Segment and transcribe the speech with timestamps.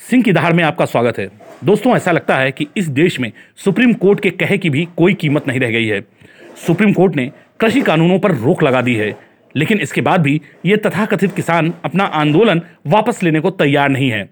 [0.00, 1.28] सिंह की दहाड़ में आपका स्वागत है।
[1.64, 5.14] दोस्तों, ऐसा लगता है कि इस देश में सुप्रीम कोर्ट के कहे की भी कोई
[5.14, 6.00] कीमत नहीं रह गई है।
[6.66, 7.30] सुप्रीम कोर्ट ने
[7.60, 9.14] कृषि कानूनों पर रोक लगा दी है,
[9.56, 14.24] लेकिन इसके बाद भी ये तथाकथित किसान अपना आंदोलन वापस लेने को तैयार नहीं है।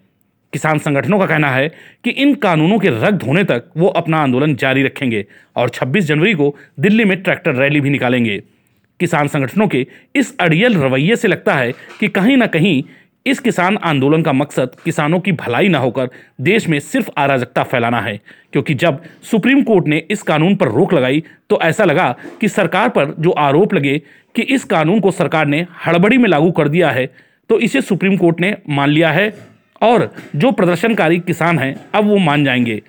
[0.53, 1.69] किसान संगठनों का कहना है
[2.05, 5.25] कि इन कानूनों के रद्द होने तक वो अपना आंदोलन जारी रखेंगे
[5.57, 8.43] और 26 जनवरी को दिल्ली में ट्रैक्टर रैली भी निकालेंगे।
[9.01, 9.87] किसान संगठनों के
[10.17, 12.83] इस अड़ियल रवैये से लगता है कि कहीं ना कहीं
[13.27, 16.09] इस किसान आंदोलन का मकसद किसानों की भलाई ना होकर
[16.41, 18.21] देश में सिर्फ़ अराजकता फैलाना है,
[18.53, 22.89] क्योंकि जब सुप्रीम कोर्ट ने इस कानून पर रोक लगाई तो ऐसा लगा कि सरकार
[22.89, 23.99] पर जो आरोप लगे
[24.35, 27.07] कि इस कानून को सरकार ने हड़बड़ी में लागू कर दिया है
[27.51, 29.33] तो इसे सुप्रीम कोर्ट ने मान लिया है
[29.83, 32.81] और जो प्रदर्शनकारी किसान हैं, अब वो मान जाएँगे।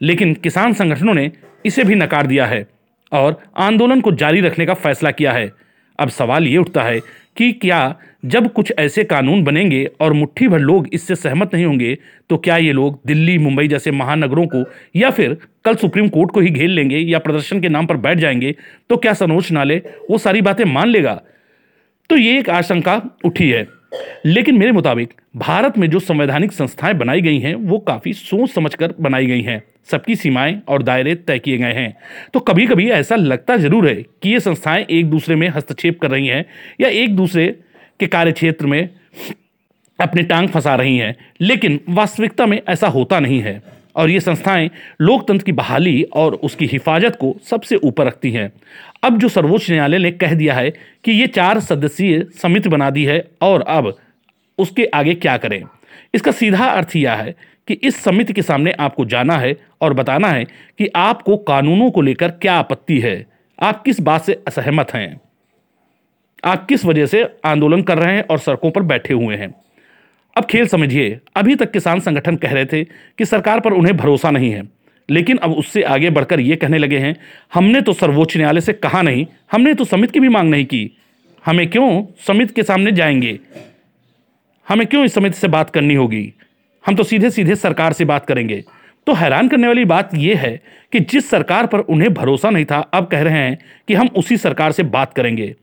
[0.00, 1.30] लेकिन किसान संगठनों ने
[1.66, 2.66] इसे भी नकार दिया है
[3.12, 5.50] और आंदोलन को जारी रखने का फैसला किया है।
[5.98, 7.00] अब सवाल ये उठता है
[7.36, 11.96] कि क्या जब कुछ ऐसे कानून बनेंगे और मुट्ठी भर लोग इससे सहमत नहीं होंगे
[12.30, 14.64] तो क्या ये लोग दिल्ली, मुंबई जैसे महानगरों को
[14.96, 18.18] या फिर कल सुप्रीम कोर्ट को ही घेर लेंगे या प्रदर्शन के नाम पर बैठ
[18.18, 18.54] जाएँगे
[18.90, 19.76] तो क्या सनोच नाले
[20.10, 21.20] वो सारी बातें मान लेगा?
[22.10, 23.66] तो ये एक आशंका उठी है।
[24.26, 28.94] लेकिन मेरे मुताबिक, भारत में जो संवैधानिक संस्थाएँ बनाई गई हैं, वो काफ़ी सोच समझकर
[29.00, 31.96] बनाई गई हैं। सबकी सीमाएँ और दायरे तय किए गए हैं।
[32.34, 36.10] तो कभी कभी ऐसा लगता ज़रूर है कि ये संस्थाएँ एक दूसरे में हस्तक्षेप कर
[36.10, 36.44] रही हैं
[36.80, 37.46] या एक दूसरे
[38.00, 38.88] के कार्य क्षेत्र में
[40.00, 43.62] अपने टांग फंसा रही हैं। लेकिन वास्तविकता में ऐसा होता नहीं है।
[43.96, 48.52] और ये संस्थाएँ लोकतंत्र की बहाली और उसकी हिफाजत को सबसे ऊपर रखती हैं।
[49.02, 50.70] अब जो सर्वोच्च न्यायालय ने कह दिया है
[51.04, 53.98] कि ये चार सदस्यीय समिति बना दी है और अब
[54.58, 55.64] उसके आगे क्या करें?
[56.14, 57.34] इसका सीधा अर्थ यह है
[57.68, 60.44] कि इस समिति के सामने आपको जाना है और बताना है
[60.78, 63.26] कि आपको कानूनों को लेकर क्या आपत्ति है।
[63.62, 65.20] आप किस बात से असहमत हैं?
[66.44, 69.54] आप किस वजह से आंदोलन कर रहे हैं और सड़कों पर बैठे हुए हैं?
[70.36, 74.30] अब खेल समझिए, अभी तक किसान संगठन कह रहे थे कि सरकार पर उन्हें भरोसा
[74.30, 74.62] नहीं है।
[75.10, 77.16] लेकिन अब उससे आगे बढ़कर ये कहने लगे हैं,
[77.54, 80.90] हमने तो सर्वोच्च न्यायालय से कहा नहीं, हमने तो समिति की भी मांग नहीं की।
[81.46, 83.38] हमें क्यों समिति के सामने जाएँगे?
[84.68, 86.32] हमें क्यों इस समिति से बात करनी होगी?
[86.86, 88.64] हम तो सीधे सीधे सरकार से बात करेंगे।
[89.06, 90.60] तो हैरान करने वाली बात यह है
[90.92, 93.58] कि जिस सरकार पर उन्हें भरोसा नहीं था, अब कह रहे हैं
[93.88, 95.54] कि हम उसी सरकार से बात करेंगे।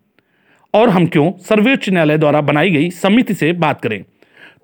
[0.74, 4.04] और हम क्यों सर्वोच्च न्यायालय द्वारा बनाई गई समिति से बात करें?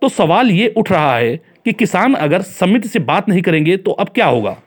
[0.01, 3.91] तो सवाल ये उठ रहा है कि किसान अगर समिति से बात नहीं करेंगे तो
[3.91, 4.57] अब क्या होगा?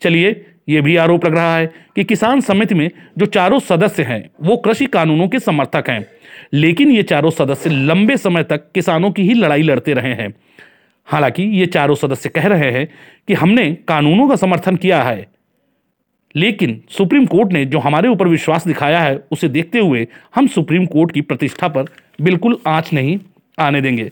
[0.00, 4.30] चलिए, ये भी आरोप लग रहा है कि किसान समिति में जो चारों सदस्य हैं,
[4.42, 6.06] वो कृषि कानूनों के समर्थक हैं।
[6.52, 10.34] लेकिन ये चारों सदस्य लंबे समय तक किसानों की ही लड़ाई लड़ते रहे हैं।
[11.04, 12.88] हालाँकि ये चारों सदस्य कह रहे हैं
[13.28, 15.26] कि हमने कानूनों का समर्थन किया है।
[16.36, 20.86] लेकिन सुप्रीम कोर्ट ने जो हमारे ऊपर विश्वास दिखाया है, उसे देखते हुए हम सुप्रीम
[20.86, 21.84] कोर्ट की प्रतिष्ठा पर
[22.20, 23.18] बिल्कुल आँच नहीं
[23.58, 24.10] आने देंगे।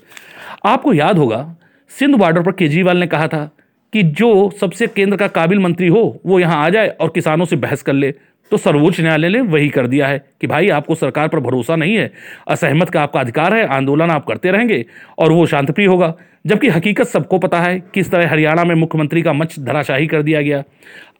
[0.64, 1.56] आपको याद होगा,
[1.88, 3.50] सिंध बॉर्डर पर केजरीवाल ने कहा था
[3.92, 7.56] कि जो सबसे केंद्र का काबिल मंत्री हो, वो यहाँ आ जाए और किसानों से
[7.56, 8.12] बहस कर ले।
[8.50, 11.96] तो सर्वोच्च न्यायालय ने वही कर दिया है कि भाई, आपको सरकार पर भरोसा नहीं
[11.96, 12.12] है,
[12.48, 14.86] असहमत का आपका अधिकार है, आंदोलन आप करते रहेंगे
[15.18, 16.14] और वो शांतिप्रिय होगा।
[16.46, 20.42] जबकि हकीकत सबको पता है किस तरह हरियाणा में मुख्यमंत्री का मंच धराशाही कर दिया
[20.42, 20.62] गया।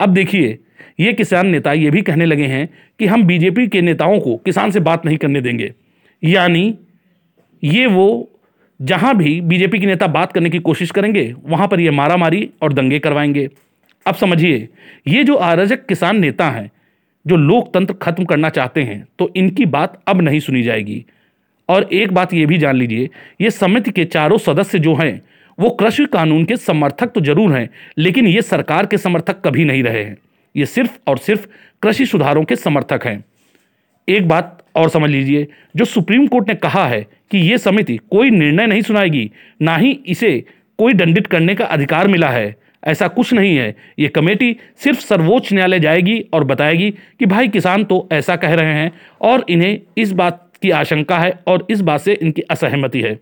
[0.01, 0.59] अब देखिए,
[1.01, 2.69] ये किसान नेता ये भी कहने लगे हैं
[2.99, 5.73] कि हम बीजेपी के नेताओं को किसान से बात नहीं करने देंगे।
[6.25, 6.79] यानी
[7.63, 8.29] ये वो
[8.81, 12.73] जहाँ भी बीजेपी के नेता बात करने की कोशिश करेंगे, वहाँ पर ये मारामारी और
[12.73, 13.49] दंगे करवाएँगे।
[14.07, 14.69] अब समझिए,
[15.09, 16.71] ये जो आरजक किसान नेता हैं,
[17.27, 21.05] जो लोकतंत्र खत्म करना चाहते हैं तो इनकी बात अब नहीं सुनी जाएगी।
[21.69, 23.09] और एक बात ये भी जान लीजिए,
[23.41, 25.21] ये समिति के चारों सदस्य जो हैं,
[25.59, 27.69] वो कृषि कानून के समर्थक तो ज़रूर हैं,
[27.99, 30.17] लेकिन ये सरकार के समर्थक कभी नहीं रहे हैं।
[30.55, 31.47] ये सिर्फ़ और सिर्फ़
[31.83, 33.25] कृषि सुधारों के समर्थक हैं।
[34.09, 35.47] एक बात और समझ लीजिए,
[35.77, 39.31] जो सुप्रीम कोर्ट ने कहा है कि ये समिति कोई निर्णय नहीं सुनाएगी,
[39.63, 40.45] ना ही इसे
[40.79, 45.53] कोई दंडित करने का अधिकार मिला है। ऐसा कुछ नहीं है। ये कमेटी सिर्फ़ सर्वोच्च
[45.53, 50.13] न्यायालय जाएगी और बताएगी कि भाई किसान तो ऐसा कह रहे हैं और इन्हें इस
[50.13, 53.19] बात की आशंका है और इस बात से इनकी असहमति है।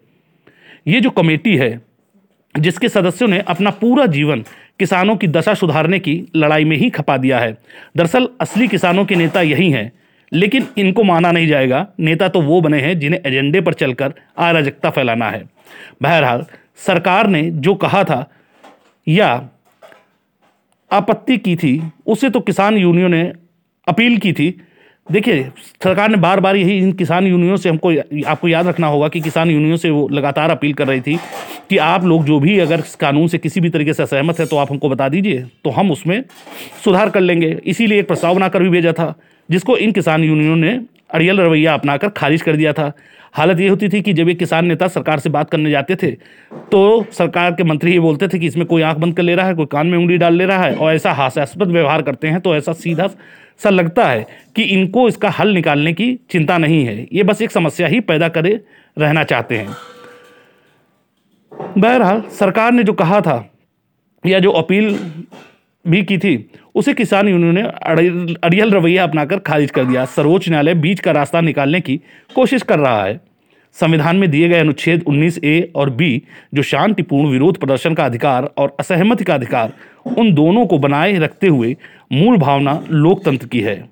[0.86, 1.80] ये जो कमेटी है,
[2.58, 4.44] जिसके सदस्यों ने अपना पूरा जीवन
[4.78, 7.56] किसानों की दशा सुधारने की लड़ाई में ही खपा दिया है।
[7.96, 9.92] दरअसल असली किसानों के नेता यही हैं।
[10.32, 14.90] लेकिन इनको माना नहीं जाएगा। नेता तो वो बने हैं जिन्हें एजेंडे पर चलकर अराजकता
[14.90, 15.44] फैलाना है।
[16.02, 16.44] बहरहाल,
[16.86, 18.24] सरकार ने जो कहा था
[19.06, 19.28] या
[20.90, 23.32] आपत्ति की थी, उसे तो किसान यूनियन ने
[23.86, 24.54] अपील की थी।
[25.06, 25.42] देखिए,
[25.84, 27.90] सरकार ने बार बार यही इन किसान यूनियनों से हमको
[28.26, 31.16] आपको याद रखना होगा कि किसान यूनियनों से वो लगातार अपील कर रही थी
[31.70, 34.56] कि आप लोग जो भी अगर कानून से किसी भी तरीके से असहमत है तो
[34.56, 36.22] आप हमको बता दीजिए तो हम उसमें
[36.84, 39.14] सुधार कर लेंगे। इसीलिए एक प्रस्ताव बनाकर भी भेजा था।
[39.50, 40.80] जिसको इन किसान यूनियनों ने
[41.10, 42.92] अड़ियल रवैया अपनाकर खारिज कर दिया था।
[43.34, 46.10] हालत ये होती थी कि जब ये किसान नेता सरकार से बात करने जाते थे
[46.72, 49.46] तो सरकार के मंत्री ये बोलते थे कि इसमें कोई आँख बंद कर ले रहा
[49.46, 52.40] है, कोई कान में उंगली डाल ले रहा है और ऐसा हास्यास्पद व्यवहार करते हैं
[52.40, 53.06] तो ऐसा सीधा
[53.60, 54.26] सा लगता है
[54.56, 58.28] कि इनको इसका हल निकालने की चिंता नहीं है। ये बस एक समस्या ही पैदा
[58.28, 58.60] करे
[58.96, 59.76] रहना चाहते हैं।
[61.78, 63.44] बहरहाल, सरकार ने जो कहा था
[64.24, 64.98] या जो अपील
[65.84, 67.62] भी की थी, उसे किसान यूनियन ने
[68.42, 72.00] अड़ियल रवैया अपनाकर खारिज कर दिया। सर्वोच्च न्यायालय बीच का रास्ता निकालने की
[72.34, 73.20] कोशिश कर रहा है।
[73.76, 76.22] संविधान में दिए गए अनुच्छेद 19 ए और बी,
[76.54, 79.72] जो शांतिपूर्ण विरोध प्रदर्शन का अधिकार और असहमति का अधिकार,
[80.18, 81.76] उन दोनों को बनाए रखते हुए
[82.12, 83.88] मूल भावना लोकतंत्र की है।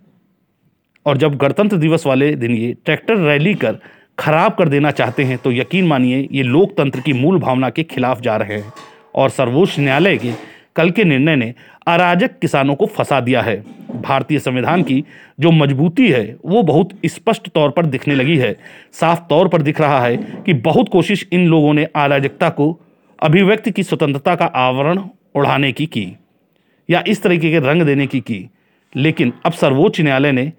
[1.06, 3.78] और जब गणतंत्र दिवस वाले दिन ये ट्रैक्टर रैली कर
[4.18, 8.20] खराब कर देना चाहते हैं तो यकीन मानिए, ये लोकतंत्र की मूल भावना के खिलाफ
[8.20, 8.72] जा रहे हैं।
[9.14, 10.32] और सर्वोच्च न्यायालय के
[10.78, 11.54] कल के निर्णय ने
[11.86, 13.64] अराजक किसानों को फंसा दिया है।
[14.02, 15.04] भारतीय संविधान की
[15.40, 18.56] जो मजबूती है, वो बहुत स्पष्ट तौर पर दिखने लगी है।
[18.92, 22.80] साफ़ तौर पर दिख रहा है कि बहुत कोशिश इन लोगों ने अराजकता को,
[23.22, 25.02] अभिव्यक्ति की स्वतंत्रता का आवरण
[25.34, 26.16] उड़ाने की की,
[26.90, 28.50] या इस तरीके के रंग देने की की।
[28.96, 30.52] लेकिन अब सर्वोच्च न्यायालय ने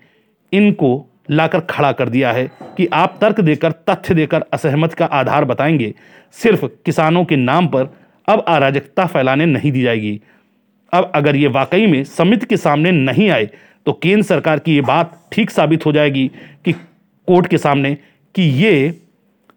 [0.53, 5.45] इनको लाकर खड़ा कर दिया है कि आप तर्क देकर, तथ्य देकर असहमत का आधार
[5.45, 5.93] बताएँगे।
[6.31, 7.98] सिर्फ़ किसानों के नाम पर
[8.29, 10.19] अब अराजकता फैलाने नहीं दी जाएगी।
[10.93, 13.49] अब अगर ये वाकई में समिति के सामने नहीं आए
[13.85, 16.27] तो केंद्र सरकार की ये बात ठीक साबित हो जाएगी
[16.65, 17.93] कि कोर्ट के सामने
[18.35, 18.93] कि ये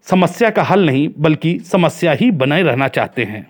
[0.06, 3.46] समस्या का हल नहीं बल्कि समस्या ही बनाए रहना चाहते हैं।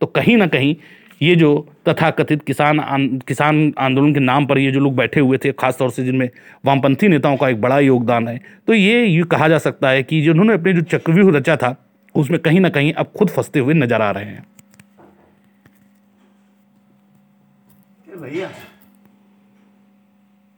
[0.00, 0.74] तो कहीं ना कहीं
[1.22, 1.50] ये जो
[1.88, 5.90] तथाकथित किसान आन, किसान आंदोलन के नाम पर ये जो लोग बैठे हुए थे खासतौर
[5.90, 6.28] से जिनमें
[6.64, 10.20] वामपंथी नेताओं का एक बड़ा योगदान है तो ये ये कहा जा सकता है कि
[10.22, 11.74] जिन्होंने अपने जो चक्रव्यूह रचा था
[12.14, 14.46] उसमें कहीं ना कहीं अब खुद फंसते हुए नज़र आ रहे हैं।
[18.16, 18.50] 没呀、